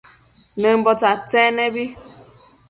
Nëmbo 0.61 0.91
tsadtsec 0.99 1.47
nebi 1.55 1.83